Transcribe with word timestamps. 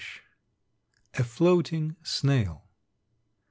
A 1.13 1.23
FLOATING 1.23 1.95
SNAIL. 2.01 2.67